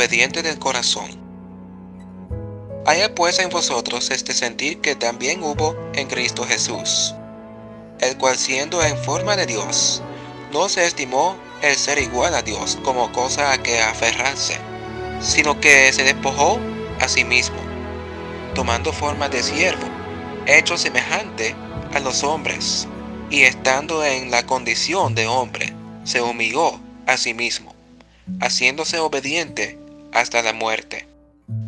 obediente 0.00 0.42
del 0.42 0.58
corazón. 0.58 1.10
Haya 2.86 3.14
pues 3.14 3.38
en 3.38 3.50
vosotros 3.50 4.10
este 4.10 4.32
sentir 4.32 4.80
que 4.80 4.94
también 4.94 5.42
hubo 5.42 5.76
en 5.92 6.08
Cristo 6.08 6.46
Jesús, 6.46 7.14
el 8.00 8.16
cual 8.16 8.38
siendo 8.38 8.82
en 8.82 8.96
forma 8.96 9.36
de 9.36 9.44
Dios, 9.44 10.00
no 10.54 10.70
se 10.70 10.86
estimó 10.86 11.36
el 11.60 11.76
ser 11.76 11.98
igual 11.98 12.34
a 12.34 12.40
Dios 12.40 12.78
como 12.82 13.12
cosa 13.12 13.52
a 13.52 13.62
que 13.62 13.78
aferrarse, 13.78 14.56
sino 15.20 15.60
que 15.60 15.92
se 15.92 16.02
despojó 16.02 16.58
a 16.98 17.06
sí 17.06 17.22
mismo, 17.22 17.58
tomando 18.54 18.94
forma 18.94 19.28
de 19.28 19.42
siervo, 19.42 19.86
hecho 20.46 20.78
semejante 20.78 21.54
a 21.92 22.00
los 22.00 22.24
hombres, 22.24 22.88
y 23.28 23.42
estando 23.42 24.02
en 24.02 24.30
la 24.30 24.46
condición 24.46 25.14
de 25.14 25.26
hombre, 25.26 25.74
se 26.04 26.22
humilló 26.22 26.80
a 27.06 27.18
sí 27.18 27.34
mismo, 27.34 27.74
haciéndose 28.40 28.98
obediente 28.98 29.79
hasta 30.12 30.42
la 30.42 30.52
muerte, 30.52 31.06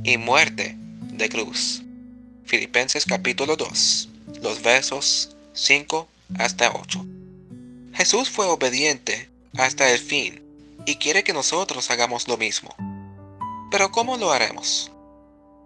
y 0.04 0.16
muerte 0.18 0.76
de 1.12 1.28
cruz. 1.28 1.82
Filipenses 2.44 3.04
capítulo 3.06 3.56
2, 3.56 4.08
los 4.42 4.62
versos 4.62 5.36
5 5.54 6.08
hasta 6.38 6.72
8. 6.72 7.04
Jesús 7.94 8.30
fue 8.30 8.46
obediente 8.46 9.28
hasta 9.56 9.90
el 9.90 9.98
fin 9.98 10.42
y 10.86 10.96
quiere 10.96 11.24
que 11.24 11.32
nosotros 11.32 11.90
hagamos 11.90 12.28
lo 12.28 12.36
mismo. 12.36 12.74
Pero 13.70 13.90
¿cómo 13.90 14.16
lo 14.16 14.32
haremos? 14.32 14.90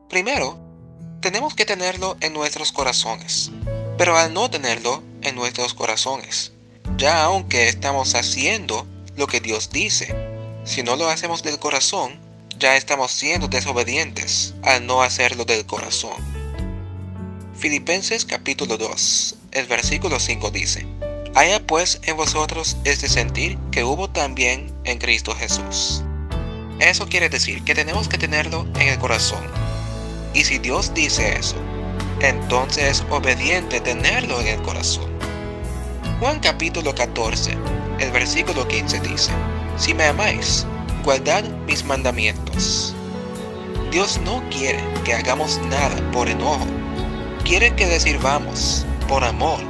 Primero, 0.09 0.59
tenemos 1.21 1.55
que 1.55 1.65
tenerlo 1.65 2.17
en 2.21 2.33
nuestros 2.33 2.73
corazones. 2.73 3.51
Pero 3.99 4.17
al 4.17 4.35
no 4.35 4.51
tenerlo 4.51 5.03
en 5.23 5.35
nuestros 5.35 5.75
corazones, 5.75 6.53
ya 6.99 7.25
aunque 7.25 7.69
estamos 7.69 8.15
haciendo 8.15 8.87
lo 9.17 9.27
que 9.27 9.41
Dios 9.41 9.71
dice, 9.71 10.15
si 10.65 10.83
no 10.83 10.97
lo 10.97 11.09
hacemos 11.09 11.43
del 11.43 11.59
corazón, 11.59 12.21
ya 12.59 12.77
estamos 12.77 13.13
siendo 13.13 13.49
desobedientes 13.49 14.55
al 14.63 14.87
no 14.87 15.03
hacerlo 15.03 15.45
del 15.45 15.67
corazón. 15.67 16.17
Filipenses 17.55 18.25
capítulo 18.25 18.77
2, 18.77 19.35
el 19.53 19.67
versículo 19.67 20.21
5 20.21 20.51
dice, 20.51 20.87
Haya 21.35 21.67
pues 21.67 22.01
en 22.05 22.17
vosotros 22.17 22.77
este 22.85 23.09
sentir 23.09 23.59
que 23.71 23.85
hubo 23.85 24.09
también 24.09 24.73
en 24.85 24.99
Cristo 24.99 25.35
Jesús. 25.35 26.03
Eso 26.79 27.09
quiere 27.09 27.29
decir 27.29 27.63
que 27.65 27.75
tenemos 27.75 28.09
que 28.09 28.19
tenerlo 28.19 28.67
en 28.77 28.89
el 28.89 28.99
corazón. 28.99 29.45
Y 30.35 30.45
si 30.45 30.59
Dios 30.59 30.93
dice 30.95 31.37
eso, 31.39 31.57
entonces 32.21 32.85
es 32.85 33.07
obediente 33.11 33.81
tenerlo 33.81 34.41
en 34.41 34.49
el 34.49 34.63
corazón. 34.63 35.11
Juan 36.21 36.41
capítulo 36.41 36.95
14, 36.95 37.57
el 38.01 38.11
versículo 38.11 38.67
15 38.67 39.01
dice, 39.01 39.33
Si 39.79 39.93
me 39.93 40.05
amáis, 40.05 40.67
guardad 41.07 41.45
mis 41.69 41.85
mandamientos. 41.85 42.93
Dios 43.93 44.21
no 44.25 44.43
quiere 44.51 44.83
que 45.05 45.15
hagamos 45.15 45.59
nada 45.71 45.95
por 46.11 46.29
enojo, 46.29 46.67
quiere 47.45 47.73
que 47.77 47.87
le 47.87 48.01
sirvamos 48.01 48.85
por 49.09 49.23
amor 49.23 49.61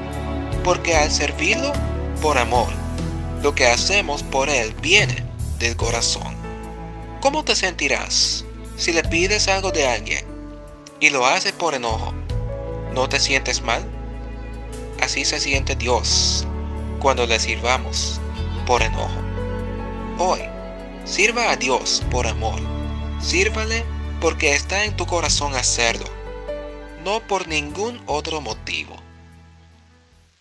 porque 0.64 0.97
al 0.97 1.11
servirlo 1.11 1.75
por 2.23 2.39
amor, 2.39 2.69
lo 3.42 3.55
que 3.55 3.67
hacemos 3.67 4.23
por 4.23 4.48
Él 4.48 4.75
viene 4.81 5.23
del 5.59 5.77
corazón. 5.77 6.34
¿Cómo 7.20 7.45
te 7.45 7.55
sentirás 7.55 8.47
si 8.79 8.95
le 8.95 9.03
pides 9.03 9.47
algo 9.48 9.70
de 9.73 9.87
alguien 9.87 10.25
y 11.01 11.11
lo 11.11 11.27
haces 11.27 11.53
por 11.53 11.75
enojo? 11.75 12.14
¿No 12.95 13.11
te 13.11 13.20
sientes 13.20 13.61
mal? 13.61 13.84
Así 15.03 15.27
se 15.27 15.39
siente 15.39 15.77
Dios 15.77 16.47
cuando 16.98 17.27
le 17.27 17.39
sirvamos 17.39 18.23
por 18.67 18.81
enojo. 18.81 19.20
Hoy, 20.19 20.41
sirva 21.17 21.50
a 21.50 21.56
Dios 21.56 22.05
por 22.11 22.27
amor. 22.27 22.61
Sírvale 23.22 23.86
porque 24.20 24.53
está 24.53 24.84
en 24.84 24.95
tu 24.97 25.06
corazón 25.06 25.55
hacerlo, 25.55 26.05
no 27.05 27.20
por 27.20 27.48
ningún 27.48 28.03
otro 28.05 28.42
motivo. 28.42 28.97